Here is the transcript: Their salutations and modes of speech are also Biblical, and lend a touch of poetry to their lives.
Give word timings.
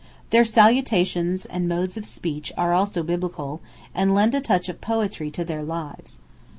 Their 0.31 0.45
salutations 0.45 1.45
and 1.45 1.67
modes 1.69 1.95
of 1.95 2.07
speech 2.07 2.51
are 2.57 2.73
also 2.73 3.03
Biblical, 3.03 3.61
and 3.93 4.15
lend 4.15 4.33
a 4.33 4.41
touch 4.41 4.67
of 4.67 4.81
poetry 4.81 5.29
to 5.29 5.45
their 5.45 5.61
lives. 5.61 6.21